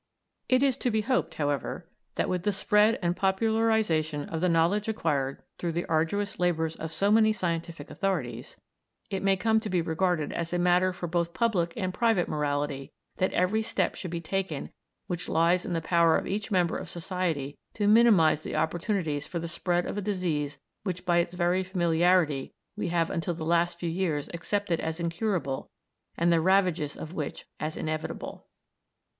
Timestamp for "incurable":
24.99-25.69